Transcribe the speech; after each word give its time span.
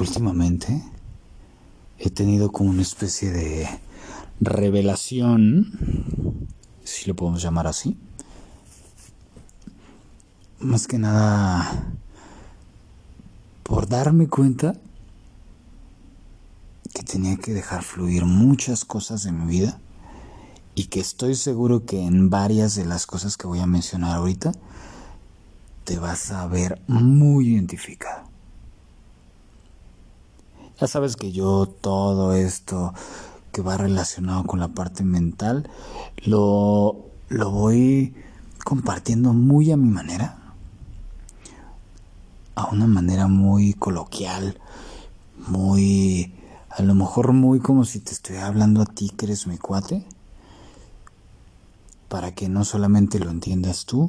últimamente 0.00 0.82
he 1.98 2.10
tenido 2.10 2.50
como 2.50 2.70
una 2.70 2.82
especie 2.82 3.30
de 3.30 3.68
revelación, 4.40 6.48
si 6.84 7.06
lo 7.06 7.14
podemos 7.14 7.42
llamar 7.42 7.66
así. 7.66 7.96
Más 10.58 10.86
que 10.86 10.98
nada 10.98 11.92
por 13.62 13.88
darme 13.88 14.28
cuenta 14.28 14.74
que 16.94 17.02
tenía 17.02 17.36
que 17.36 17.52
dejar 17.52 17.82
fluir 17.82 18.24
muchas 18.24 18.84
cosas 18.84 19.24
de 19.24 19.32
mi 19.32 19.46
vida 19.46 19.78
y 20.74 20.86
que 20.86 21.00
estoy 21.00 21.34
seguro 21.34 21.84
que 21.84 22.02
en 22.02 22.30
varias 22.30 22.74
de 22.74 22.84
las 22.84 23.06
cosas 23.06 23.36
que 23.36 23.46
voy 23.46 23.60
a 23.60 23.66
mencionar 23.66 24.16
ahorita 24.16 24.52
te 25.84 25.98
vas 25.98 26.30
a 26.30 26.46
ver 26.46 26.80
muy 26.86 27.48
identificado. 27.48 28.33
Ya 30.80 30.88
sabes 30.88 31.16
que 31.16 31.30
yo 31.30 31.66
todo 31.66 32.34
esto 32.34 32.92
que 33.52 33.62
va 33.62 33.76
relacionado 33.76 34.42
con 34.42 34.58
la 34.58 34.68
parte 34.68 35.04
mental 35.04 35.70
lo, 36.24 37.10
lo 37.28 37.50
voy 37.50 38.12
compartiendo 38.64 39.32
muy 39.32 39.70
a 39.70 39.76
mi 39.76 39.88
manera, 39.88 40.36
a 42.56 42.70
una 42.70 42.88
manera 42.88 43.28
muy 43.28 43.74
coloquial, 43.74 44.58
muy, 45.46 46.34
a 46.70 46.82
lo 46.82 46.94
mejor 46.96 47.32
muy 47.32 47.60
como 47.60 47.84
si 47.84 48.00
te 48.00 48.12
estuviera 48.12 48.48
hablando 48.48 48.82
a 48.82 48.86
ti 48.86 49.10
que 49.10 49.26
eres 49.26 49.46
mi 49.46 49.58
cuate, 49.58 50.04
para 52.08 52.34
que 52.34 52.48
no 52.48 52.64
solamente 52.64 53.20
lo 53.20 53.30
entiendas 53.30 53.84
tú, 53.86 54.08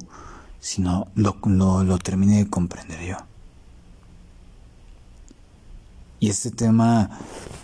sino 0.59 1.07
lo, 1.13 1.37
lo, 1.45 1.83
lo 1.83 1.97
termine 1.99 2.37
de 2.37 2.49
comprender 2.49 3.05
yo. 3.05 3.34
Y 6.19 6.29
este 6.29 6.51
tema 6.51 7.09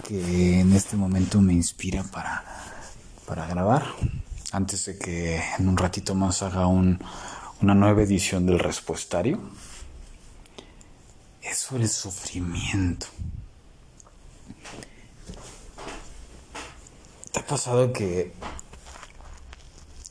que 0.07 0.59
en 0.59 0.73
este 0.73 0.97
momento 0.97 1.41
me 1.41 1.53
inspira 1.53 2.03
para, 2.03 2.43
para 3.25 3.47
grabar, 3.47 3.85
antes 4.51 4.85
de 4.85 4.97
que 4.97 5.41
en 5.57 5.69
un 5.69 5.77
ratito 5.77 6.15
más 6.15 6.41
haga 6.43 6.67
un, 6.67 6.99
una 7.61 7.73
nueva 7.75 8.01
edición 8.01 8.45
del 8.45 8.59
respuestario, 8.59 9.39
es 11.41 11.57
sobre 11.57 11.83
el 11.83 11.89
sufrimiento. 11.89 13.07
¿Te 17.31 17.39
ha 17.39 17.45
pasado 17.45 17.93
que 17.93 18.33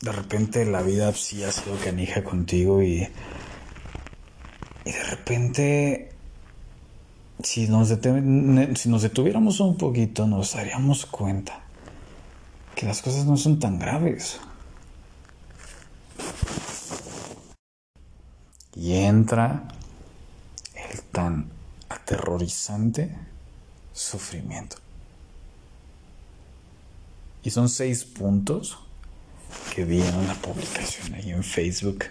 de 0.00 0.12
repente 0.12 0.64
la 0.64 0.80
vida 0.80 1.12
sí 1.12 1.44
ha 1.44 1.52
sido 1.52 1.76
canija 1.76 2.24
contigo 2.24 2.82
y, 2.82 3.06
y 4.84 4.92
de 4.92 5.02
repente 5.04 6.09
si 7.42 7.68
nos, 7.68 7.88
si 7.88 8.88
nos 8.88 9.02
detuviéramos 9.02 9.60
un 9.60 9.76
poquito 9.76 10.26
nos 10.26 10.54
daríamos 10.54 11.06
cuenta 11.06 11.60
que 12.74 12.86
las 12.86 13.02
cosas 13.02 13.24
no 13.26 13.36
son 13.36 13.58
tan 13.58 13.78
graves. 13.78 14.40
Y 18.74 18.94
entra 18.94 19.68
el 20.74 21.02
tan 21.02 21.50
aterrorizante 21.88 23.14
sufrimiento. 23.92 24.76
Y 27.42 27.50
son 27.50 27.68
seis 27.68 28.04
puntos 28.04 28.78
que 29.74 29.84
vi 29.84 30.00
en 30.00 30.14
una 30.14 30.34
publicación 30.34 31.14
ahí 31.14 31.30
en 31.30 31.42
Facebook 31.42 32.04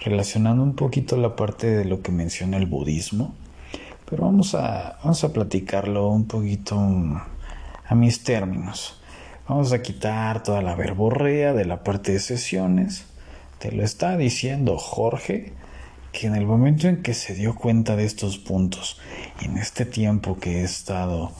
relacionando 0.00 0.62
un 0.62 0.74
poquito 0.74 1.16
la 1.16 1.34
parte 1.34 1.66
de 1.66 1.84
lo 1.84 2.02
que 2.02 2.12
menciona 2.12 2.56
el 2.56 2.66
budismo 2.66 3.34
pero 4.08 4.24
vamos 4.24 4.54
a, 4.54 4.98
vamos 5.02 5.24
a 5.24 5.32
platicarlo 5.32 6.08
un 6.08 6.26
poquito 6.26 6.78
a 6.78 7.94
mis 7.94 8.22
términos. 8.22 9.00
Vamos 9.48 9.72
a 9.72 9.82
quitar 9.82 10.42
toda 10.42 10.62
la 10.62 10.74
verborrea 10.74 11.52
de 11.52 11.64
la 11.64 11.82
parte 11.82 12.12
de 12.12 12.20
sesiones. 12.20 13.06
Te 13.58 13.72
lo 13.72 13.82
está 13.82 14.16
diciendo 14.16 14.78
Jorge, 14.78 15.52
que 16.12 16.26
en 16.26 16.34
el 16.34 16.46
momento 16.46 16.88
en 16.88 17.02
que 17.02 17.12
se 17.12 17.34
dio 17.34 17.54
cuenta 17.54 17.96
de 17.96 18.04
estos 18.04 18.38
puntos, 18.38 19.00
en 19.42 19.58
este 19.58 19.84
tiempo 19.84 20.38
que 20.38 20.60
he 20.60 20.64
estado 20.64 21.32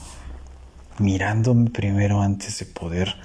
mirándome 0.99 1.69
primero 1.69 2.21
antes 2.21 2.59
de 2.59 2.65
poder 2.65 3.15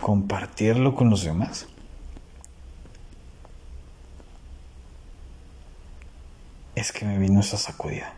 compartirlo 0.00 0.94
con 0.94 1.10
los 1.10 1.24
demás, 1.24 1.66
es 6.74 6.92
que 6.92 7.04
me 7.04 7.18
vino 7.18 7.40
esa 7.40 7.56
sacudida. 7.56 8.14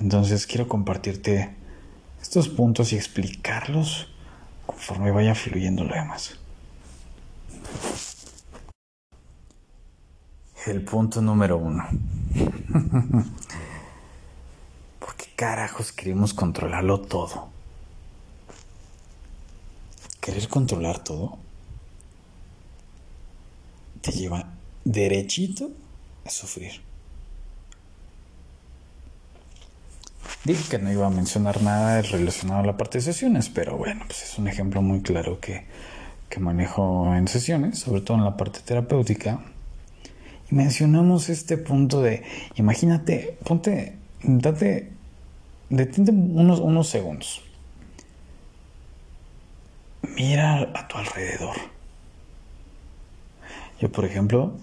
Entonces 0.00 0.46
quiero 0.46 0.68
compartirte 0.68 1.54
estos 2.22 2.48
puntos 2.48 2.92
y 2.92 2.96
explicarlos 2.96 4.08
conforme 4.66 5.10
vaya 5.10 5.34
fluyendo 5.34 5.84
lo 5.84 5.94
demás. 5.94 6.36
El 10.66 10.82
punto 10.82 11.20
número 11.22 11.56
uno. 11.56 11.84
¿Por 14.98 15.14
qué 15.16 15.26
carajos 15.34 15.92
queremos 15.92 16.34
controlarlo 16.34 17.00
todo? 17.00 17.48
Querer 20.20 20.48
controlar 20.48 20.98
todo 21.02 21.38
te 24.02 24.12
lleva 24.12 24.52
derechito 24.84 25.70
a 26.24 26.30
sufrir. 26.30 26.87
Dije 30.44 30.70
que 30.70 30.78
no 30.78 30.90
iba 30.92 31.06
a 31.06 31.10
mencionar 31.10 31.62
nada 31.62 32.00
relacionado 32.02 32.60
a 32.60 32.66
la 32.66 32.76
parte 32.76 32.98
de 32.98 33.02
sesiones, 33.02 33.48
pero 33.48 33.76
bueno, 33.76 34.04
pues 34.06 34.22
es 34.22 34.38
un 34.38 34.48
ejemplo 34.48 34.80
muy 34.82 35.02
claro 35.02 35.40
que, 35.40 35.66
que 36.28 36.40
manejo 36.40 37.14
en 37.14 37.26
sesiones, 37.28 37.80
sobre 37.80 38.02
todo 38.02 38.18
en 38.18 38.24
la 38.24 38.36
parte 38.36 38.60
terapéutica. 38.60 39.40
Mencionamos 40.50 41.28
este 41.28 41.58
punto 41.58 42.00
de, 42.00 42.22
imagínate, 42.54 43.36
ponte, 43.44 43.96
date, 44.22 44.92
detente 45.68 46.12
unos, 46.12 46.60
unos 46.60 46.88
segundos. 46.88 47.42
Mira 50.02 50.70
a 50.74 50.88
tu 50.88 50.98
alrededor. 50.98 51.56
Yo, 53.80 53.90
por 53.90 54.04
ejemplo, 54.04 54.56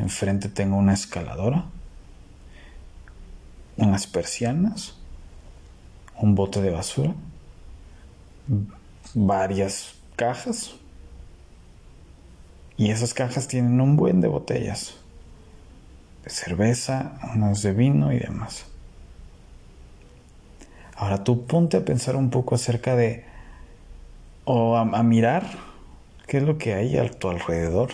enfrente 0.00 0.48
tengo 0.48 0.76
una 0.76 0.94
escaladora 0.94 1.66
unas 3.76 4.06
persianas, 4.06 4.94
un 6.16 6.34
bote 6.34 6.60
de 6.60 6.70
basura, 6.70 7.14
varias 9.14 9.94
cajas 10.16 10.74
y 12.76 12.90
esas 12.90 13.14
cajas 13.14 13.48
tienen 13.48 13.80
un 13.80 13.96
buen 13.96 14.20
de 14.20 14.28
botellas 14.28 14.96
de 16.24 16.30
cerveza, 16.30 17.18
unas 17.34 17.62
de 17.62 17.72
vino 17.72 18.12
y 18.12 18.18
demás. 18.18 18.66
Ahora 20.96 21.22
tú 21.22 21.46
ponte 21.46 21.76
a 21.76 21.84
pensar 21.84 22.16
un 22.16 22.30
poco 22.30 22.54
acerca 22.54 22.96
de 22.96 23.24
o 24.44 24.76
a, 24.76 24.82
a 24.82 25.02
mirar 25.02 25.44
qué 26.26 26.38
es 26.38 26.42
lo 26.44 26.56
que 26.56 26.74
hay 26.74 26.96
a 26.96 27.10
tu 27.10 27.28
alrededor. 27.28 27.90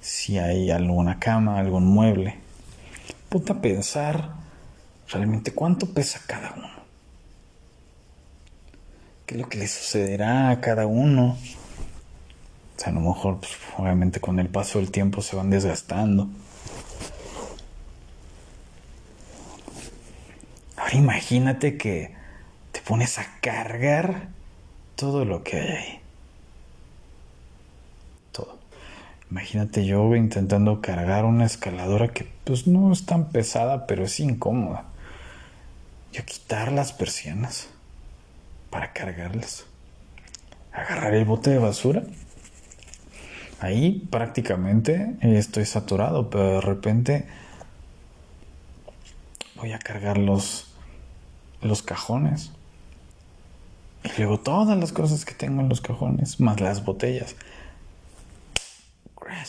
Si 0.00 0.38
hay 0.38 0.70
alguna 0.70 1.18
cama, 1.18 1.58
algún 1.58 1.86
mueble. 1.86 2.38
Ponte 3.30 3.52
a 3.52 3.60
pensar 3.60 4.43
realmente 5.08 5.52
cuánto 5.52 5.86
pesa 5.92 6.20
cada 6.26 6.52
uno. 6.56 6.70
¿Qué 9.26 9.36
es 9.36 9.40
lo 9.40 9.48
que 9.48 9.58
le 9.58 9.68
sucederá 9.68 10.50
a 10.50 10.60
cada 10.60 10.86
uno? 10.86 11.38
O 12.76 12.80
sea, 12.80 12.90
a 12.90 12.94
lo 12.94 13.00
mejor, 13.00 13.38
pues, 13.38 13.52
obviamente 13.78 14.20
con 14.20 14.38
el 14.38 14.48
paso 14.48 14.78
del 14.78 14.90
tiempo 14.90 15.22
se 15.22 15.36
van 15.36 15.50
desgastando. 15.50 16.28
Ahora 20.76 20.94
imagínate 20.94 21.78
que 21.78 22.14
te 22.72 22.80
pones 22.82 23.18
a 23.18 23.26
cargar 23.40 24.28
todo 24.96 25.24
lo 25.24 25.42
que 25.42 25.58
hay 25.58 25.68
ahí. 25.68 26.00
Todo. 28.32 28.58
Imagínate 29.30 29.86
yo 29.86 30.14
intentando 30.16 30.82
cargar 30.82 31.24
una 31.24 31.46
escaladora 31.46 32.08
que 32.08 32.28
pues 32.44 32.66
no 32.66 32.92
es 32.92 33.06
tan 33.06 33.30
pesada, 33.30 33.86
pero 33.86 34.04
es 34.04 34.20
incómoda 34.20 34.84
yo 36.14 36.24
quitar 36.24 36.70
las 36.70 36.92
persianas 36.92 37.68
para 38.70 38.92
cargarlas. 38.92 39.66
Agarrar 40.72 41.12
el 41.14 41.24
bote 41.24 41.50
de 41.50 41.58
basura. 41.58 42.04
Ahí 43.58 44.06
prácticamente 44.10 45.16
estoy 45.20 45.64
saturado, 45.64 46.30
pero 46.30 46.44
de 46.44 46.60
repente 46.60 47.26
voy 49.56 49.72
a 49.72 49.78
cargar 49.80 50.18
los, 50.18 50.72
los 51.62 51.82
cajones. 51.82 52.52
Y 54.04 54.18
luego 54.18 54.38
todas 54.38 54.78
las 54.78 54.92
cosas 54.92 55.24
que 55.24 55.34
tengo 55.34 55.62
en 55.62 55.68
los 55.68 55.80
cajones, 55.80 56.38
más 56.38 56.60
las 56.60 56.84
botellas. 56.84 57.34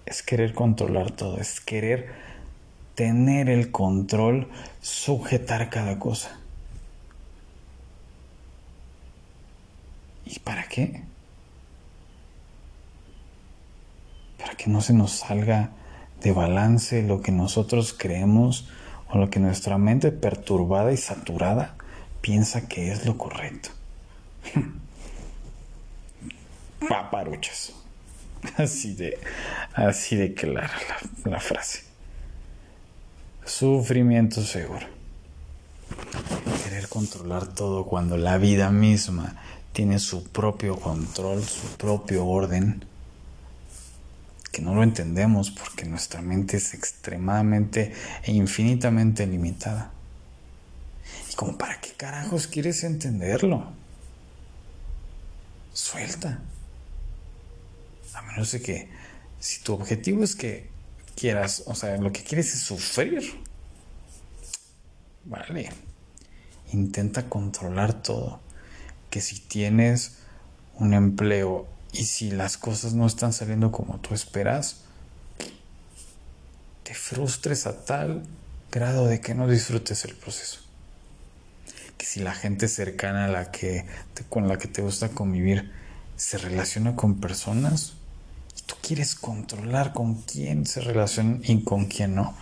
es 0.08 0.22
querer 0.22 0.54
controlar 0.54 1.10
todo, 1.10 1.38
es 1.38 1.60
querer 1.60 2.08
tener 2.94 3.50
el 3.50 3.70
control, 3.70 4.48
sujetar 4.80 5.68
cada 5.68 5.98
cosa. 5.98 6.40
¿Y 10.24 10.38
para 10.38 10.66
qué? 10.66 11.02
Para 14.38 14.54
que 14.54 14.70
no 14.70 14.80
se 14.80 14.94
nos 14.94 15.12
salga 15.12 15.72
de 16.22 16.32
balance 16.32 17.02
lo 17.02 17.20
que 17.20 17.30
nosotros 17.30 17.94
creemos 17.96 18.66
o 19.10 19.18
lo 19.18 19.28
que 19.28 19.40
nuestra 19.40 19.76
mente 19.76 20.10
perturbada 20.10 20.90
y 20.92 20.96
saturada 20.96 21.74
piensa 22.22 22.66
que 22.66 22.92
es 22.92 23.04
lo 23.04 23.18
correcto. 23.18 23.68
Paparuchas. 26.88 27.77
Así 28.56 28.94
de, 28.94 29.18
así 29.74 30.16
de 30.16 30.34
clara 30.34 30.72
la, 31.24 31.30
la 31.32 31.40
frase. 31.40 31.84
Sufrimiento 33.44 34.42
seguro. 34.42 34.86
Querer 36.64 36.88
controlar 36.88 37.46
todo 37.46 37.86
cuando 37.86 38.16
la 38.16 38.38
vida 38.38 38.70
misma 38.70 39.36
tiene 39.72 39.98
su 39.98 40.24
propio 40.24 40.76
control, 40.76 41.42
su 41.42 41.66
propio 41.76 42.26
orden 42.26 42.84
que 44.52 44.62
no 44.62 44.74
lo 44.74 44.82
entendemos 44.82 45.50
porque 45.50 45.84
nuestra 45.84 46.20
mente 46.20 46.56
es 46.56 46.74
extremadamente 46.74 47.92
e 48.24 48.32
infinitamente 48.32 49.26
limitada. 49.26 49.92
¿Y 51.30 51.34
como 51.34 51.56
para 51.56 51.80
qué 51.80 51.92
carajos 51.92 52.46
quieres 52.48 52.82
entenderlo? 52.82 53.70
Suelta. 55.72 56.40
A 58.18 58.22
menos 58.22 58.50
que 58.50 58.88
si 59.38 59.62
tu 59.62 59.74
objetivo 59.74 60.24
es 60.24 60.34
que 60.34 60.68
quieras, 61.14 61.62
o 61.66 61.74
sea, 61.74 61.96
lo 61.98 62.12
que 62.12 62.24
quieres 62.24 62.52
es 62.52 62.60
sufrir. 62.60 63.22
Vale. 65.24 65.70
Intenta 66.72 67.28
controlar 67.28 68.02
todo. 68.02 68.40
Que 69.08 69.20
si 69.20 69.38
tienes 69.38 70.16
un 70.74 70.94
empleo 70.94 71.68
y 71.92 72.04
si 72.06 72.32
las 72.32 72.56
cosas 72.56 72.94
no 72.94 73.06
están 73.06 73.32
saliendo 73.32 73.70
como 73.70 74.00
tú 74.00 74.14
esperas, 74.14 74.80
te 76.82 76.94
frustres 76.94 77.66
a 77.66 77.84
tal 77.84 78.24
grado 78.72 79.06
de 79.06 79.20
que 79.20 79.34
no 79.34 79.46
disfrutes 79.46 80.04
el 80.04 80.16
proceso. 80.16 80.60
Que 81.96 82.04
si 82.04 82.18
la 82.18 82.34
gente 82.34 82.66
cercana 82.66 83.26
a 83.26 83.28
la 83.28 83.52
que 83.52 83.86
con 84.28 84.48
la 84.48 84.58
que 84.58 84.66
te 84.66 84.82
gusta 84.82 85.08
convivir 85.10 85.72
se 86.16 86.36
relaciona 86.36 86.96
con 86.96 87.20
personas 87.20 87.97
tú 88.68 88.74
quieres 88.82 89.14
controlar 89.14 89.94
con 89.94 90.22
quién 90.22 90.66
se 90.66 90.82
relaciona 90.82 91.40
y 91.42 91.64
con 91.64 91.86
quién 91.86 92.14
no. 92.14 92.36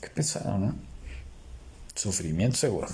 Qué 0.00 0.08
pesado, 0.08 0.58
¿no? 0.58 0.74
Sufrimiento 1.94 2.56
seguro. 2.56 2.88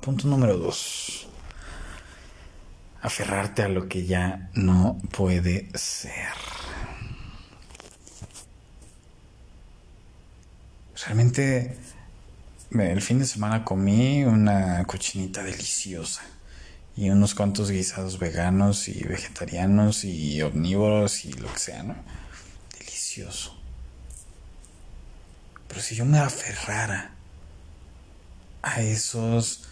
Punto 0.00 0.26
número 0.26 0.58
dos 0.58 1.28
aferrarte 3.06 3.62
a 3.62 3.68
lo 3.68 3.88
que 3.88 4.04
ya 4.04 4.50
no 4.54 4.98
puede 5.12 5.68
ser. 5.74 6.34
Realmente 11.06 11.78
el 12.72 13.00
fin 13.00 13.20
de 13.20 13.26
semana 13.26 13.64
comí 13.64 14.24
una 14.24 14.84
cochinita 14.86 15.44
deliciosa 15.44 16.22
y 16.96 17.10
unos 17.10 17.34
cuantos 17.34 17.70
guisados 17.70 18.18
veganos 18.18 18.88
y 18.88 19.02
vegetarianos 19.04 20.04
y 20.04 20.40
omnívoros 20.42 21.24
y 21.26 21.32
lo 21.34 21.52
que 21.52 21.58
sea, 21.58 21.82
¿no? 21.82 21.94
Delicioso. 22.78 23.54
Pero 25.68 25.80
si 25.80 25.94
yo 25.94 26.06
me 26.06 26.18
aferrara 26.18 27.12
a 28.62 28.80
esos 28.80 29.68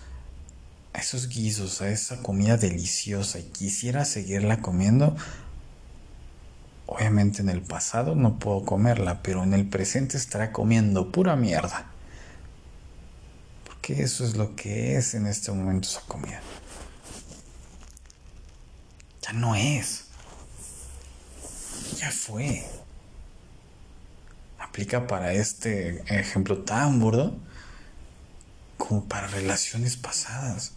a 0.92 1.00
esos 1.00 1.28
guisos, 1.28 1.82
a 1.82 1.88
esa 1.88 2.22
comida 2.22 2.56
deliciosa 2.56 3.40
y 3.40 3.44
quisiera 3.44 4.04
seguirla 4.04 4.58
comiendo, 4.58 5.16
obviamente 6.86 7.42
en 7.42 7.48
el 7.48 7.62
pasado 7.62 8.14
no 8.14 8.38
puedo 8.38 8.64
comerla, 8.64 9.20
pero 9.20 9.42
en 9.42 9.54
el 9.54 9.66
presente 9.66 10.16
estará 10.16 10.52
comiendo 10.52 11.10
pura 11.10 11.34
mierda. 11.34 11.86
Porque 13.64 14.02
eso 14.02 14.24
es 14.24 14.36
lo 14.36 14.54
que 14.54 14.96
es 14.96 15.14
en 15.14 15.26
este 15.26 15.50
momento 15.50 15.88
esa 15.88 16.02
comida. 16.02 16.40
Ya 19.24 19.32
no 19.32 19.54
es. 19.54 20.04
Ya 21.96 22.10
fue. 22.10 22.62
Aplica 24.58 25.06
para 25.06 25.32
este 25.32 26.02
ejemplo 26.14 26.58
tan 26.58 27.00
burdo 27.00 27.34
como 28.76 29.04
para 29.04 29.28
relaciones 29.28 29.96
pasadas. 29.96 30.72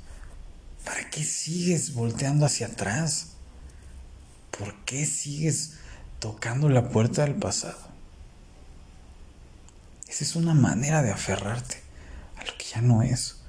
¿Para 0.85 1.09
qué 1.09 1.25
sigues 1.25 1.93
volteando 1.93 2.45
hacia 2.45 2.67
atrás? 2.67 3.31
¿Por 4.57 4.73
qué 4.85 5.05
sigues 5.05 5.73
tocando 6.19 6.69
la 6.69 6.89
puerta 6.89 7.23
del 7.23 7.35
pasado? 7.35 7.87
Esa 10.07 10.23
es 10.23 10.37
una 10.37 10.53
manera 10.53 11.03
de 11.03 11.11
aferrarte 11.11 11.81
a 12.37 12.45
lo 12.45 12.57
que 12.57 12.65
ya 12.65 12.81
no 12.81 13.01
es. 13.01 13.39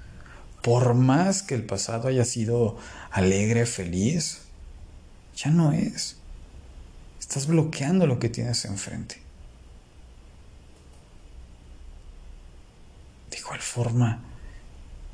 Por 0.60 0.94
más 0.94 1.44
que 1.44 1.54
el 1.54 1.64
pasado 1.64 2.08
haya 2.08 2.24
sido 2.24 2.76
alegre, 3.12 3.64
feliz, 3.64 4.40
ya 5.38 5.50
no 5.50 5.72
es. 5.72 6.16
Estás 7.20 7.46
bloqueando 7.46 8.06
lo 8.06 8.18
que 8.18 8.28
tienes 8.28 8.64
enfrente. 8.64 9.20
De 13.30 13.38
igual 13.38 13.60
forma, 13.60 14.20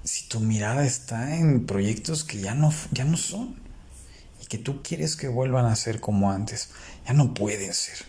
si 0.03 0.29
tu 0.29 0.41
mirada 0.41 0.85
está 0.87 1.37
en 1.37 1.67
proyectos 1.67 2.25
que 2.25 2.41
ya 2.41 2.55
no, 2.55 2.73
ya 2.93 3.05
no 3.05 3.17
son 3.17 3.57
y 4.41 4.47
que 4.47 4.59
tú 4.59 4.83
quieres 4.83 5.17
que 5.17 5.29
vuelvan 5.29 5.67
a 5.67 5.77
ser 5.77 6.01
como 6.01 6.31
antes, 6.31 6.71
ya 7.07 7.13
no 7.13 7.35
pueden 7.35 7.75
ser. 7.75 8.07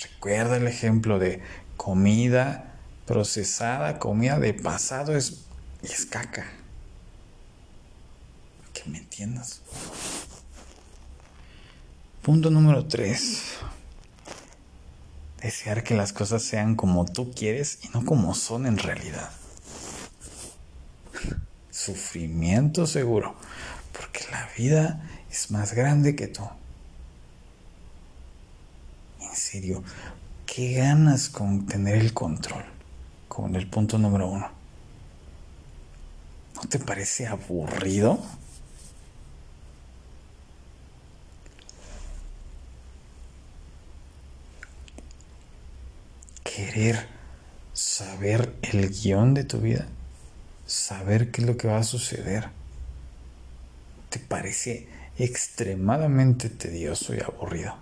Recuerda 0.00 0.56
el 0.56 0.66
ejemplo 0.66 1.18
de 1.18 1.42
comida 1.76 2.74
procesada, 3.06 3.98
comida 3.98 4.38
de 4.38 4.54
pasado 4.54 5.16
es, 5.16 5.44
es 5.82 6.06
caca. 6.06 6.61
Me 8.86 8.98
entiendas. 8.98 9.60
Punto 12.22 12.50
número 12.50 12.86
3. 12.86 13.42
Desear 15.40 15.82
que 15.82 15.94
las 15.94 16.12
cosas 16.12 16.42
sean 16.42 16.76
como 16.76 17.04
tú 17.04 17.32
quieres 17.32 17.78
y 17.82 17.88
no 17.88 18.04
como 18.04 18.34
son 18.34 18.66
en 18.66 18.78
realidad 18.78 19.30
sufrimiento 21.82 22.86
seguro, 22.86 23.34
porque 23.92 24.20
la 24.30 24.48
vida 24.56 25.02
es 25.30 25.50
más 25.50 25.74
grande 25.74 26.14
que 26.14 26.28
tú. 26.28 26.42
En 29.20 29.34
serio, 29.34 29.82
¿qué 30.46 30.74
ganas 30.74 31.28
con 31.28 31.66
tener 31.66 31.96
el 31.96 32.12
control? 32.12 32.64
Con 33.26 33.56
el 33.56 33.68
punto 33.68 33.98
número 33.98 34.28
uno. 34.28 34.48
¿No 36.54 36.62
te 36.68 36.78
parece 36.78 37.26
aburrido? 37.26 38.22
Querer 46.54 47.06
saber 47.72 48.54
el 48.62 48.90
guion 48.90 49.34
de 49.34 49.44
tu 49.44 49.58
vida 49.58 49.86
saber 50.72 51.30
qué 51.30 51.42
es 51.42 51.46
lo 51.46 51.56
que 51.56 51.68
va 51.68 51.78
a 51.78 51.84
suceder. 51.84 52.48
Te 54.08 54.18
parece 54.18 54.88
extremadamente 55.18 56.48
tedioso 56.48 57.14
y 57.14 57.20
aburrido. 57.20 57.74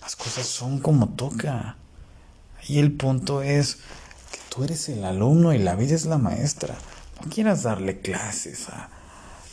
Las 0.00 0.16
cosas 0.16 0.46
son 0.46 0.80
como 0.80 1.08
toca. 1.10 1.76
Y 2.68 2.78
el 2.78 2.92
punto 2.92 3.42
es 3.42 3.76
que 4.30 4.38
tú 4.48 4.64
eres 4.64 4.88
el 4.88 5.04
alumno 5.04 5.52
y 5.52 5.58
la 5.58 5.74
vida 5.74 5.94
es 5.94 6.04
la 6.04 6.18
maestra. 6.18 6.76
No 7.22 7.30
quieras 7.30 7.62
darle 7.62 8.00
clases 8.00 8.68
a, 8.68 8.88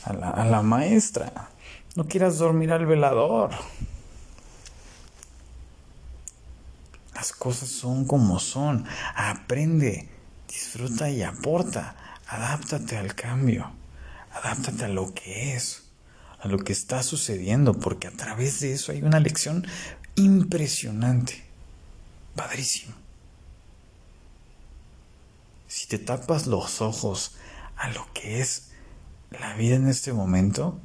a 0.06 0.46
la 0.46 0.62
maestra. 0.62 1.50
No 1.96 2.08
quieras 2.08 2.38
dormir 2.38 2.72
al 2.72 2.86
velador. 2.86 3.52
Cosas 7.40 7.70
son 7.70 8.06
como 8.06 8.40
son. 8.40 8.86
Aprende, 9.16 10.10
disfruta 10.48 11.10
y 11.10 11.24
aporta. 11.24 11.96
Adáptate 12.28 12.98
al 12.98 13.16
cambio. 13.16 13.72
Adáptate 14.32 14.86
a 14.86 14.90
lo 14.90 15.14
que 15.14 15.56
es, 15.56 15.86
a 16.40 16.48
lo 16.48 16.60
que 16.60 16.74
está 16.74 17.02
sucediendo, 17.02 17.80
porque 17.80 18.08
a 18.08 18.12
través 18.12 18.60
de 18.60 18.74
eso 18.74 18.92
hay 18.92 19.02
una 19.02 19.20
lección 19.20 19.66
impresionante. 20.16 21.44
Padrísimo. 22.36 22.94
Si 25.68 25.88
te 25.88 25.98
tapas 25.98 26.46
los 26.46 26.82
ojos 26.82 27.36
a 27.76 27.90
lo 27.90 28.12
que 28.14 28.42
es 28.42 28.70
la 29.32 29.54
vida 29.56 29.76
en 29.76 29.88
este 29.88 30.14
momento, 30.14 30.80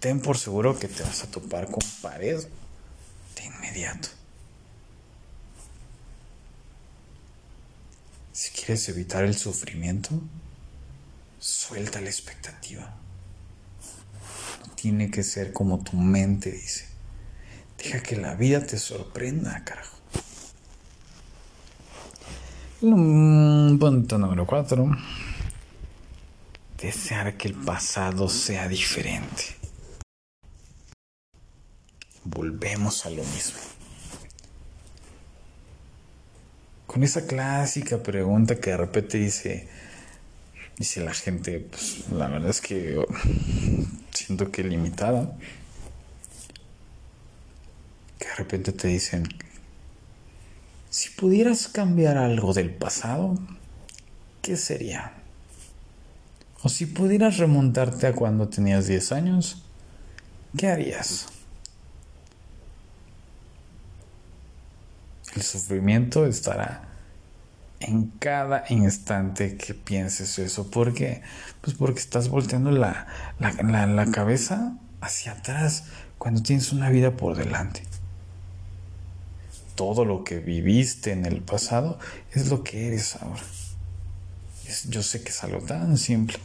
ten 0.00 0.20
por 0.20 0.38
seguro 0.38 0.78
que 0.78 0.88
te 0.88 1.02
vas 1.02 1.24
a 1.24 1.30
topar 1.30 1.66
con 1.70 1.82
pared 2.02 2.40
de 3.36 3.44
inmediato. 3.44 4.17
Si 8.38 8.52
quieres 8.52 8.88
evitar 8.88 9.24
el 9.24 9.36
sufrimiento, 9.36 10.10
suelta 11.40 12.00
la 12.00 12.08
expectativa. 12.08 12.94
No 14.64 14.74
tiene 14.76 15.10
que 15.10 15.24
ser 15.24 15.52
como 15.52 15.82
tu 15.82 15.96
mente 15.96 16.52
dice. 16.52 16.86
Deja 17.78 18.00
que 18.00 18.14
la 18.14 18.36
vida 18.36 18.64
te 18.64 18.78
sorprenda, 18.78 19.64
carajo. 19.64 19.96
Punto 22.78 24.18
número 24.18 24.46
cuatro. 24.46 24.88
Desear 26.80 27.36
que 27.36 27.48
el 27.48 27.54
pasado 27.54 28.28
sea 28.28 28.68
diferente. 28.68 29.56
Volvemos 32.22 33.04
a 33.04 33.10
lo 33.10 33.24
mismo. 33.24 33.58
Con 36.98 37.04
esa 37.04 37.28
clásica 37.28 38.02
pregunta 38.02 38.56
que 38.56 38.70
de 38.70 38.76
repente 38.76 39.18
dice, 39.18 39.68
dice 40.78 41.00
la 41.00 41.14
gente, 41.14 41.60
pues 41.60 42.10
la 42.10 42.26
verdad 42.26 42.50
es 42.50 42.60
que 42.60 43.00
siento 44.12 44.50
que 44.50 44.64
limitada. 44.64 45.32
Que 48.18 48.26
de 48.26 48.34
repente 48.34 48.72
te 48.72 48.88
dicen, 48.88 49.28
si 50.90 51.10
pudieras 51.10 51.68
cambiar 51.68 52.18
algo 52.18 52.52
del 52.52 52.74
pasado, 52.74 53.38
¿qué 54.42 54.56
sería? 54.56 55.12
O 56.64 56.68
si 56.68 56.86
pudieras 56.86 57.36
remontarte 57.36 58.08
a 58.08 58.12
cuando 58.12 58.48
tenías 58.48 58.88
10 58.88 59.12
años, 59.12 59.62
¿qué 60.56 60.66
harías? 60.66 61.37
El 65.38 65.44
sufrimiento 65.44 66.26
estará 66.26 66.82
en 67.78 68.10
cada 68.18 68.64
instante 68.70 69.56
que 69.56 69.72
pienses 69.72 70.36
eso. 70.40 70.68
¿Por 70.68 70.94
qué? 70.94 71.22
Pues 71.60 71.76
porque 71.76 72.00
estás 72.00 72.28
volteando 72.28 72.72
la, 72.72 73.06
la, 73.38 74.06
cabeza 74.10 74.76
hacia 75.00 75.30
atrás 75.30 75.84
cuando 76.18 76.42
tienes 76.42 76.72
una 76.72 76.90
vida 76.90 77.12
por 77.12 77.36
delante. 77.36 77.84
Todo 79.76 80.04
lo 80.04 80.24
que 80.24 80.40
viviste 80.40 81.12
en 81.12 81.24
el 81.24 81.40
pasado 81.40 82.00
es 82.32 82.48
lo 82.48 82.64
que 82.64 82.88
eres 82.88 83.14
ahora. 83.14 83.44
yo 84.88 85.04
sé 85.04 85.22
que 85.22 85.28
es 85.28 85.44
algo 85.44 85.60
tan 85.60 85.98
simple, 85.98 86.38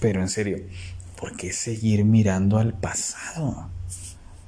pero 0.00 0.22
en 0.22 0.30
serio, 0.30 0.56
¿por 1.20 1.36
qué 1.36 1.52
seguir 1.52 2.06
mirando 2.06 2.56
al 2.56 2.72
pasado? 2.72 3.68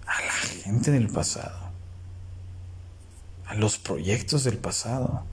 A 0.06 0.22
la 0.22 0.32
gente 0.64 0.90
del 0.90 1.08
pasado 1.08 1.67
a 3.48 3.54
los 3.54 3.78
proyectos 3.78 4.44
del 4.44 4.58
pasado. 4.58 5.24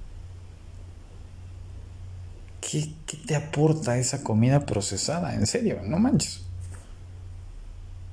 ¿Qué, 2.61 2.93
te 3.27 3.35
aporta 3.35 3.97
esa 3.97 4.23
comida 4.23 4.65
procesada? 4.65 5.35
En 5.35 5.45
serio, 5.45 5.81
no 5.83 5.99
manches. 5.99 6.41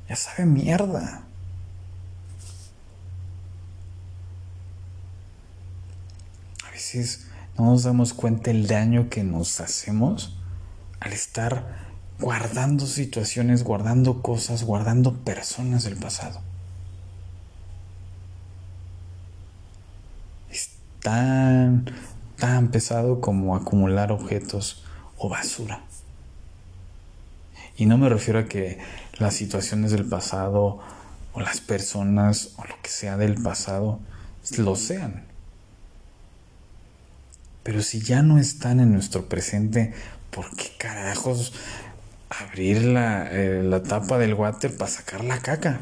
Ya 0.08 0.16
sabe 0.16 0.44
mierda. 0.44 1.24
A 6.66 6.70
veces 6.72 7.28
no 7.56 7.66
nos 7.66 7.84
damos 7.84 8.12
cuenta 8.12 8.50
el 8.50 8.66
daño 8.66 9.08
que 9.08 9.22
nos 9.22 9.60
hacemos 9.60 10.36
al 11.00 11.12
estar 11.12 11.92
guardando 12.20 12.86
situaciones, 12.86 13.62
guardando 13.62 14.20
cosas, 14.20 14.64
guardando 14.64 15.24
personas 15.24 15.84
del 15.84 15.96
pasado. 15.96 16.40
Tan, 21.02 21.84
tan 22.38 22.68
pesado 22.68 23.20
como 23.20 23.56
acumular 23.56 24.12
objetos 24.12 24.84
o 25.18 25.28
basura. 25.28 25.82
Y 27.76 27.86
no 27.86 27.98
me 27.98 28.08
refiero 28.08 28.38
a 28.38 28.44
que 28.44 28.78
las 29.18 29.34
situaciones 29.34 29.90
del 29.90 30.04
pasado 30.04 30.80
o 31.32 31.40
las 31.40 31.60
personas 31.60 32.52
o 32.56 32.64
lo 32.64 32.74
que 32.82 32.90
sea 32.90 33.16
del 33.16 33.42
pasado 33.42 34.00
lo 34.58 34.76
sean. 34.76 35.24
Pero 37.62 37.82
si 37.82 38.00
ya 38.00 38.22
no 38.22 38.38
están 38.38 38.80
en 38.80 38.92
nuestro 38.92 39.28
presente, 39.28 39.94
¿por 40.30 40.54
qué 40.56 40.72
carajos 40.78 41.52
abrir 42.28 42.82
la, 42.84 43.28
eh, 43.30 43.62
la 43.62 43.82
tapa 43.82 44.18
del 44.18 44.34
water 44.34 44.76
para 44.76 44.90
sacar 44.90 45.24
la 45.24 45.38
caca? 45.40 45.80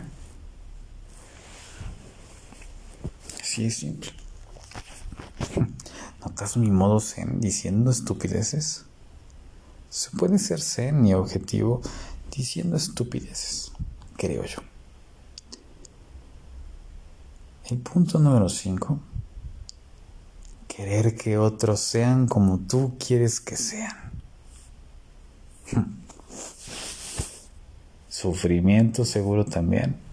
Así 3.40 3.64
es 3.64 3.78
simple. 3.78 4.19
¿Notas 6.20 6.56
mi 6.56 6.70
modo 6.70 7.00
zen 7.00 7.40
diciendo 7.40 7.90
estupideces? 7.90 8.84
Se 9.88 10.10
puede 10.10 10.38
ser 10.38 10.60
zen 10.60 11.06
y 11.06 11.14
objetivo 11.14 11.80
diciendo 12.30 12.76
estupideces, 12.76 13.72
creo 14.16 14.44
yo. 14.44 14.60
El 17.70 17.78
punto 17.78 18.18
número 18.18 18.48
5. 18.48 18.98
Querer 20.68 21.16
que 21.16 21.38
otros 21.38 21.80
sean 21.80 22.26
como 22.26 22.58
tú 22.58 22.96
quieres 22.98 23.40
que 23.40 23.56
sean. 23.56 23.96
Sufrimiento 28.08 29.04
seguro 29.04 29.44
también. 29.44 30.09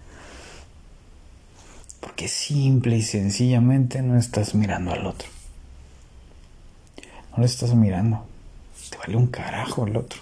Porque 2.18 2.26
simple 2.30 2.96
y 2.96 3.02
sencillamente 3.02 4.02
no 4.02 4.18
estás 4.18 4.52
mirando 4.52 4.90
al 4.90 5.06
otro. 5.06 5.28
No 7.30 7.38
le 7.38 7.46
estás 7.46 7.72
mirando. 7.76 8.26
Te 8.90 8.98
vale 8.98 9.14
un 9.14 9.28
carajo 9.28 9.86
el 9.86 9.96
otro. 9.96 10.18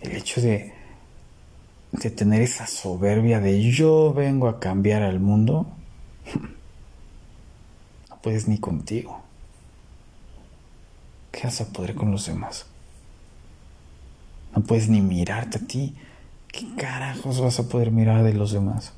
El 0.00 0.12
hecho 0.12 0.40
de, 0.40 0.72
de 1.90 2.10
tener 2.10 2.42
esa 2.42 2.68
soberbia 2.68 3.40
de 3.40 3.72
yo 3.72 4.14
vengo 4.14 4.46
a 4.46 4.60
cambiar 4.60 5.02
al 5.02 5.18
mundo, 5.18 5.66
no 8.08 8.22
puedes 8.22 8.46
ni 8.46 8.58
contigo. 8.58 9.20
¿Qué 11.32 11.40
vas 11.42 11.60
a 11.60 11.72
poder 11.72 11.96
con 11.96 12.12
los 12.12 12.26
demás? 12.26 12.66
No 14.54 14.62
puedes 14.62 14.88
ni 14.88 15.00
mirarte 15.00 15.58
a 15.58 15.66
ti. 15.66 15.96
¿Qué 16.56 16.66
carajos 16.74 17.42
vas 17.42 17.58
a 17.60 17.68
poder 17.68 17.90
mirar 17.90 18.22
de 18.22 18.32
los 18.32 18.50
demás? 18.50 18.94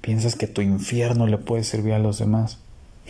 Piensas 0.00 0.34
que 0.34 0.48
tu 0.48 0.60
infierno 0.60 1.28
le 1.28 1.38
puede 1.38 1.62
servir 1.62 1.92
a 1.92 2.00
los 2.00 2.18
demás. 2.18 2.58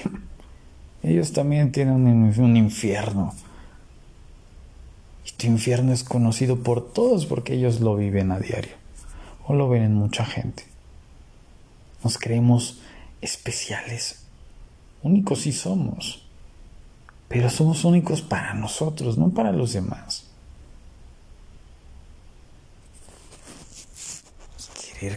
Ellos 1.03 1.33
también 1.33 1.73
tienen 1.73 1.95
un, 1.95 2.57
infierno. 2.59 3.35
Y 5.27 5.33
tu 5.33 5.47
infierno 5.47 5.95
es 5.95 6.05
conocido 6.05 6.59
por 6.59 6.93
todos 6.93 7.25
porque 7.25 7.55
ellos 7.55 7.81
lo 7.81 7.97
viven 7.97 8.33
a 8.33 8.39
diario. 8.39 8.75
O 9.47 9.55
lo 9.55 9.71
ven 9.71 9.83
en 9.83 9.95
mucha 9.95 10.27
gente. 10.27 10.65
Nos 12.05 12.19
creemos 12.19 12.83
especiales. 13.23 14.27
Únicos 15.03 15.41
sí 15.41 15.53
somos. 15.53 16.27
Pero 17.29 17.49
somos 17.49 17.87
únicos 17.87 18.21
para 18.21 18.53
nosotros, 18.53 19.17
no 19.17 19.31
para 19.31 19.53
los 19.53 19.73
demás. 19.73 20.30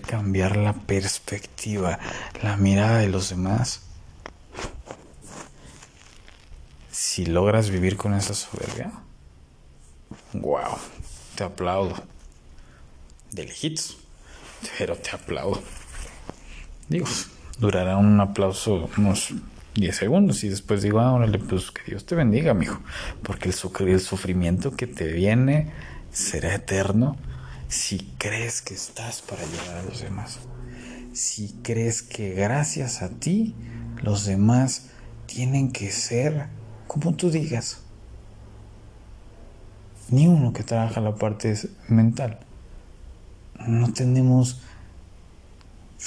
Cambiar 0.02 0.56
la 0.56 0.74
perspectiva, 0.74 2.00
la 2.42 2.58
mirada 2.58 3.00
de 3.00 3.10
los 3.10 3.30
demás. 3.30 3.82
Si 6.90 7.26
logras 7.26 7.70
vivir 7.70 7.98
con 7.98 8.14
esa 8.14 8.34
soberbia, 8.34 8.92
wow, 10.34 10.78
te 11.36 11.44
aplaudo. 11.44 11.96
De 13.32 13.44
lejitos, 13.44 13.98
pero 14.78 14.96
te 14.96 15.12
aplaudo. 15.12 15.62
Digo, 16.88 17.08
durará 17.60 17.98
un 17.98 18.20
aplauso 18.22 18.90
unos 18.98 19.34
10 19.76 19.96
segundos 19.96 20.44
y 20.44 20.50
después 20.50 20.82
digo, 20.82 21.00
ah, 21.00 21.14
órale, 21.14 21.40
pues 21.40 21.72
que 21.72 21.84
Dios 21.84 22.06
te 22.06 22.16
bendiga, 22.16 22.54
mijo, 22.54 22.80
porque 23.24 23.50
el, 23.50 23.56
el 23.90 24.00
sufrimiento 24.00 24.76
que 24.76 24.88
te 24.88 25.08
viene 25.08 25.72
será 26.12 26.54
eterno 26.54 27.18
si 27.74 27.98
crees 28.20 28.62
que 28.62 28.76
estás 28.76 29.22
para 29.22 29.42
ayudar 29.42 29.78
a 29.78 29.84
los 29.84 30.02
demás, 30.02 30.38
si 31.14 31.56
crees 31.64 32.04
que 32.04 32.34
gracias 32.34 33.02
a 33.02 33.10
ti 33.10 33.56
los 34.04 34.26
demás 34.26 34.90
tienen 35.26 35.72
que 35.72 35.92
ser 35.92 36.50
como 36.88 37.16
tú 37.16 37.32
digas. 37.32 37.80
Ni 40.10 40.28
uno 40.28 40.54
que 40.54 40.64
trabaja 40.64 41.02
la 41.02 41.16
parte 41.16 41.58
mental. 41.88 42.40
No 43.66 43.92
tenemos, 43.92 44.62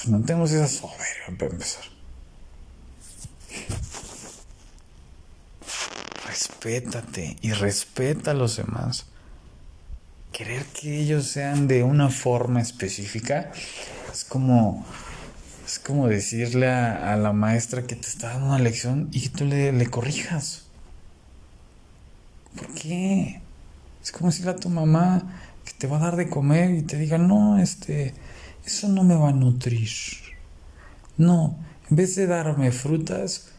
no 0.06 0.20
tenemos 0.22 0.52
esa 0.52 0.68
soberbia 0.68 1.38
para 1.38 1.52
empezar. 1.52 1.84
respétate 6.28 7.38
y 7.40 7.52
respeta 7.52 8.32
a 8.32 8.34
los 8.34 8.56
demás. 8.56 9.06
Querer 10.36 10.66
que 10.66 11.00
ellos 11.00 11.28
sean 11.28 11.66
de 11.66 11.82
una 11.82 12.10
forma 12.10 12.60
específica 12.60 13.50
es 14.12 14.22
como 14.22 14.84
es 15.64 15.78
como 15.78 16.08
decirle 16.08 16.68
a, 16.68 17.16
la 17.16 17.32
maestra 17.32 17.86
que 17.86 17.96
te 17.96 18.06
está 18.06 18.34
dando 18.34 18.48
una 18.48 18.58
lección 18.58 19.08
y 19.12 19.22
que 19.22 19.28
tú 19.30 19.46
le, 19.46 19.72
le 19.72 19.86
corrijas. 19.86 20.66
¿Por 22.54 22.68
qué? 22.74 23.40
Es 24.02 24.12
como 24.12 24.28
decirle 24.28 24.50
a 24.50 24.56
tu 24.56 24.68
mamá 24.68 25.22
que 25.64 25.72
te 25.72 25.86
va 25.86 25.96
a 25.96 26.00
dar 26.00 26.16
de 26.16 26.28
comer 26.28 26.74
y 26.74 26.82
te 26.82 26.98
diga, 26.98 27.16
no, 27.16 27.58
este, 27.58 28.12
eso 28.62 28.88
no 28.88 29.04
me 29.04 29.14
va 29.14 29.30
a 29.30 29.32
nutrir. 29.32 29.88
No, 31.16 31.56
en 31.88 31.96
vez 31.96 32.14
de 32.14 32.26
darme 32.26 32.72
frutas, 32.72 33.52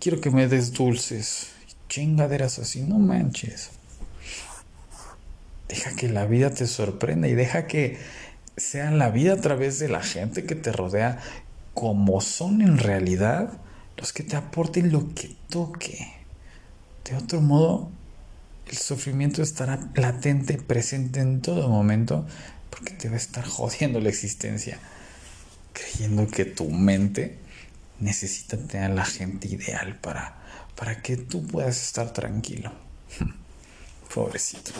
quiero 0.00 0.20
que 0.20 0.32
me 0.32 0.48
des 0.48 0.72
dulces. 0.72 1.52
Chingaderas 1.88 2.58
así, 2.58 2.82
no 2.82 2.98
manches. 2.98 3.70
Deja 5.70 5.94
que 5.94 6.08
la 6.08 6.26
vida 6.26 6.50
te 6.50 6.66
sorprenda 6.66 7.28
y 7.28 7.34
deja 7.34 7.68
que 7.68 7.96
sea 8.56 8.90
la 8.90 9.08
vida 9.10 9.34
a 9.34 9.40
través 9.40 9.78
de 9.78 9.88
la 9.88 10.02
gente 10.02 10.44
que 10.44 10.56
te 10.56 10.72
rodea 10.72 11.20
como 11.74 12.20
son 12.20 12.60
en 12.60 12.76
realidad 12.76 13.52
los 13.96 14.12
que 14.12 14.24
te 14.24 14.34
aporten 14.34 14.90
lo 14.90 15.14
que 15.14 15.36
toque. 15.48 16.12
De 17.04 17.14
otro 17.14 17.40
modo, 17.40 17.88
el 18.66 18.78
sufrimiento 18.78 19.42
estará 19.42 19.78
latente, 19.94 20.58
presente 20.58 21.20
en 21.20 21.40
todo 21.40 21.68
momento, 21.68 22.26
porque 22.68 22.92
te 22.94 23.08
va 23.08 23.14
a 23.14 23.18
estar 23.18 23.44
jodiendo 23.44 24.00
la 24.00 24.08
existencia, 24.08 24.76
creyendo 25.72 26.26
que 26.26 26.46
tu 26.46 26.68
mente 26.68 27.38
necesita 28.00 28.56
tener 28.56 28.90
la 28.90 29.04
gente 29.04 29.46
ideal 29.46 30.00
para, 30.00 30.36
para 30.74 31.00
que 31.00 31.16
tú 31.16 31.46
puedas 31.46 31.80
estar 31.80 32.12
tranquilo. 32.12 32.72
Pobrecito. 34.12 34.72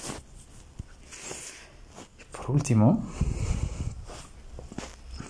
Por 2.33 2.51
último, 2.51 3.03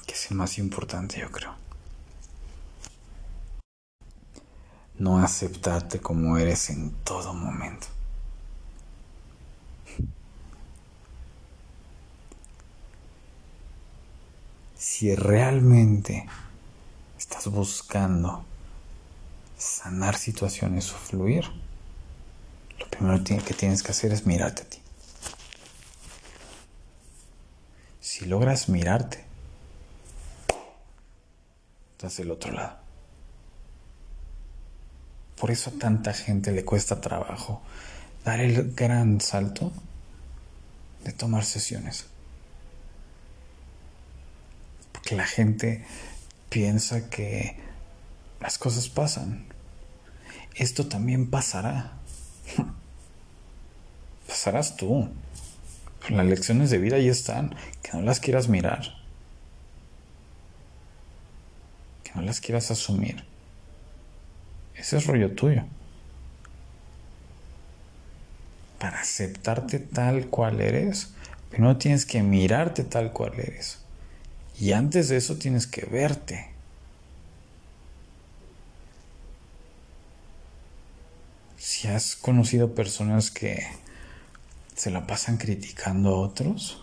que 0.06 0.14
es 0.14 0.30
el 0.30 0.36
más 0.36 0.58
importante 0.58 1.20
yo 1.20 1.30
creo, 1.30 1.54
no 4.98 5.18
aceptarte 5.18 6.00
como 6.00 6.36
eres 6.36 6.70
en 6.70 6.92
todo 7.04 7.34
momento. 7.34 7.86
si 15.00 15.14
realmente 15.14 16.26
estás 17.18 17.46
buscando 17.48 18.44
sanar 19.56 20.16
situaciones 20.16 20.92
o 20.92 20.96
fluir, 20.96 21.44
lo 22.78 22.86
primero 22.88 23.22
que 23.22 23.54
tienes 23.54 23.82
que 23.82 23.92
hacer 23.92 24.12
es 24.12 24.26
mirarte 24.26 24.62
a 24.62 24.64
ti. 24.66 24.78
Si 28.20 28.26
logras 28.26 28.68
mirarte, 28.68 29.24
estás 31.92 32.18
del 32.18 32.30
otro 32.30 32.52
lado. 32.52 32.76
Por 35.38 35.50
eso 35.50 35.70
a 35.70 35.78
tanta 35.78 36.12
gente 36.12 36.52
le 36.52 36.62
cuesta 36.62 37.00
trabajo 37.00 37.62
dar 38.22 38.40
el 38.40 38.74
gran 38.74 39.22
salto 39.22 39.72
de 41.02 41.14
tomar 41.14 41.46
sesiones 41.46 42.08
que 45.02 45.16
la 45.16 45.24
gente 45.24 45.86
piensa 46.50 47.08
que 47.08 47.56
las 48.38 48.58
cosas 48.58 48.90
pasan. 48.90 49.46
Esto 50.56 50.88
también 50.88 51.30
pasará. 51.30 51.94
Pasarás 54.28 54.76
tú. 54.76 55.08
Las 56.10 56.26
lecciones 56.26 56.70
de 56.70 56.78
vida 56.78 56.98
ya 56.98 57.10
están. 57.10 57.54
Que 57.82 57.92
no 57.92 58.02
las 58.02 58.20
quieras 58.20 58.48
mirar. 58.48 58.82
Que 62.02 62.10
no 62.14 62.22
las 62.22 62.40
quieras 62.40 62.70
asumir. 62.70 63.24
Ese 64.74 64.96
es 64.96 65.06
rollo 65.06 65.32
tuyo. 65.32 65.64
Para 68.78 69.00
aceptarte 69.00 69.78
tal 69.78 70.26
cual 70.26 70.60
eres, 70.60 71.10
primero 71.50 71.76
tienes 71.76 72.06
que 72.06 72.22
mirarte 72.22 72.82
tal 72.82 73.12
cual 73.12 73.34
eres. 73.38 73.78
Y 74.58 74.72
antes 74.72 75.08
de 75.08 75.16
eso 75.16 75.36
tienes 75.36 75.66
que 75.66 75.86
verte. 75.86 76.50
Si 81.56 81.88
has 81.88 82.16
conocido 82.16 82.74
personas 82.74 83.30
que 83.30 83.66
se 84.80 84.90
la 84.90 85.06
pasan 85.06 85.36
criticando 85.36 86.08
a 86.08 86.20
otros, 86.20 86.82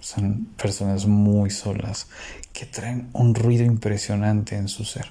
son 0.00 0.46
personas 0.56 1.04
muy 1.04 1.50
solas 1.50 2.06
que 2.54 2.64
traen 2.64 3.10
un 3.12 3.34
ruido 3.34 3.64
impresionante 3.66 4.56
en 4.56 4.68
su 4.68 4.86
ser. 4.86 5.10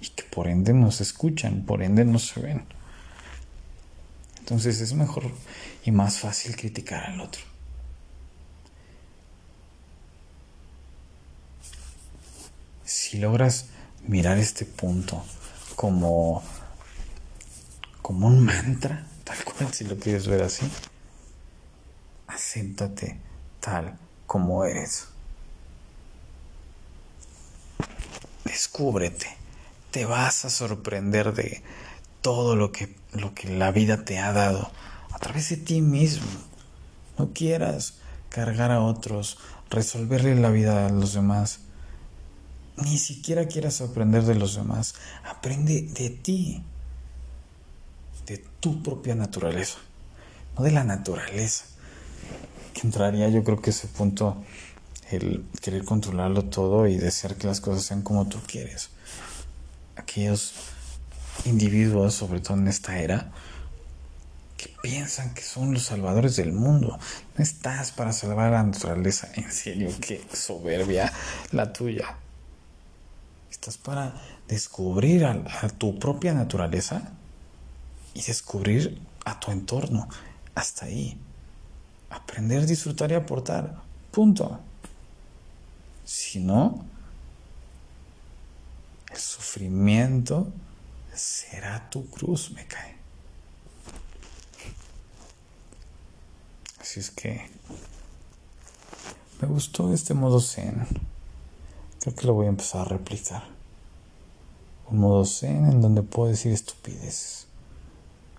Y 0.00 0.08
que 0.10 0.22
por 0.22 0.46
ende 0.46 0.72
no 0.72 0.92
se 0.92 1.02
escuchan, 1.02 1.64
por 1.66 1.82
ende 1.82 2.04
no 2.04 2.20
se 2.20 2.38
ven. 2.38 2.64
Entonces 4.38 4.80
es 4.80 4.92
mejor 4.92 5.32
y 5.84 5.90
más 5.90 6.20
fácil 6.20 6.54
criticar 6.54 7.06
al 7.06 7.22
otro. 7.22 7.42
Si 12.84 13.18
logras 13.18 13.66
mirar 14.06 14.38
este 14.38 14.64
punto 14.64 15.24
como 15.76 16.42
como 18.02 18.28
un 18.28 18.44
mantra, 18.44 19.04
tal 19.24 19.36
cual 19.44 19.74
si 19.74 19.84
lo 19.84 19.98
quieres 19.98 20.28
ver 20.28 20.42
así, 20.42 20.64
acéptate 22.28 23.20
tal 23.60 23.98
como 24.26 24.64
eres. 24.64 25.08
Descúbrete. 28.44 29.26
Te 29.90 30.04
vas 30.04 30.44
a 30.44 30.50
sorprender 30.50 31.34
de 31.34 31.62
todo 32.22 32.54
lo 32.54 32.70
que, 32.70 32.94
lo 33.12 33.34
que 33.34 33.48
la 33.48 33.72
vida 33.72 34.04
te 34.04 34.18
ha 34.18 34.32
dado 34.32 34.70
a 35.12 35.18
través 35.18 35.48
de 35.48 35.56
ti 35.56 35.80
mismo. 35.80 36.28
No 37.18 37.32
quieras 37.32 37.94
cargar 38.28 38.70
a 38.70 38.82
otros, 38.82 39.38
resolverle 39.68 40.36
la 40.36 40.50
vida 40.50 40.86
a 40.86 40.90
los 40.90 41.12
demás. 41.12 41.60
Ni 42.76 42.98
siquiera 42.98 43.46
quieras 43.46 43.80
aprender 43.80 44.24
de 44.24 44.34
los 44.34 44.54
demás. 44.54 44.94
Aprende 45.24 45.82
de 45.82 46.10
ti, 46.10 46.62
de 48.26 48.44
tu 48.60 48.82
propia 48.82 49.14
naturaleza, 49.14 49.78
no 50.56 50.64
de 50.64 50.72
la 50.72 50.84
naturaleza. 50.84 51.64
Que 52.74 52.82
entraría 52.82 53.28
yo 53.30 53.42
creo 53.44 53.62
que 53.62 53.70
ese 53.70 53.88
punto, 53.88 54.42
el 55.10 55.46
querer 55.62 55.84
controlarlo 55.84 56.44
todo 56.44 56.86
y 56.86 56.96
desear 56.96 57.36
que 57.36 57.46
las 57.46 57.60
cosas 57.60 57.84
sean 57.84 58.02
como 58.02 58.28
tú 58.28 58.38
quieres. 58.46 58.90
Aquellos 59.96 60.52
individuos, 61.46 62.12
sobre 62.12 62.40
todo 62.40 62.58
en 62.58 62.68
esta 62.68 62.98
era, 62.98 63.32
que 64.58 64.70
piensan 64.82 65.32
que 65.32 65.42
son 65.42 65.72
los 65.72 65.84
salvadores 65.84 66.36
del 66.36 66.52
mundo. 66.52 66.98
No 67.36 67.42
estás 67.42 67.92
para 67.92 68.12
salvar 68.12 68.48
a 68.48 68.50
la 68.58 68.62
naturaleza. 68.64 69.30
En 69.34 69.50
serio, 69.50 69.90
qué 70.00 70.22
soberbia 70.32 71.10
la 71.52 71.72
tuya. 71.72 72.18
Estás 73.66 73.82
para 73.82 74.14
descubrir 74.46 75.24
a, 75.24 75.32
a 75.32 75.68
tu 75.70 75.98
propia 75.98 76.32
naturaleza 76.32 77.02
y 78.14 78.22
descubrir 78.22 79.02
a 79.24 79.40
tu 79.40 79.50
entorno. 79.50 80.08
Hasta 80.54 80.86
ahí. 80.86 81.18
Aprender, 82.08 82.64
disfrutar 82.64 83.10
y 83.10 83.14
aportar. 83.14 83.82
Punto. 84.12 84.60
Si 86.04 86.38
no, 86.38 86.84
el 89.10 89.18
sufrimiento 89.18 90.46
será 91.12 91.90
tu 91.90 92.08
cruz, 92.08 92.52
me 92.52 92.64
cae. 92.68 92.94
Así 96.80 97.00
es 97.00 97.10
que 97.10 97.50
me 99.42 99.48
gustó 99.48 99.92
este 99.92 100.14
modo 100.14 100.40
zen. 100.40 100.86
Creo 101.98 102.14
que 102.14 102.26
lo 102.28 102.34
voy 102.34 102.46
a 102.46 102.50
empezar 102.50 102.82
a 102.82 102.84
replicar. 102.84 103.55
Un 104.90 104.98
modo 104.98 105.24
zen 105.24 105.66
en 105.66 105.80
donde 105.80 106.02
puedo 106.02 106.30
decir 106.30 106.52
estupideces. 106.52 107.46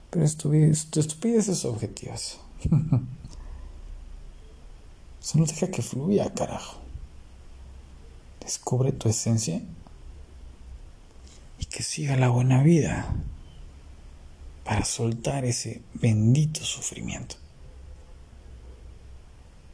Pero 0.09 0.25
estupideces 0.25 1.65
objetivas. 1.65 2.39
Solo 5.19 5.45
deja 5.45 5.67
que 5.67 5.81
fluya, 5.81 6.33
carajo. 6.33 6.77
Descubre 8.39 8.93
tu 8.93 9.09
esencia 9.09 9.61
y 11.59 11.65
que 11.65 11.83
siga 11.83 12.15
la 12.15 12.29
buena 12.29 12.63
vida 12.63 13.13
para 14.63 14.85
soltar 14.85 15.43
ese 15.43 15.81
bendito 15.93 16.63
sufrimiento. 16.63 17.35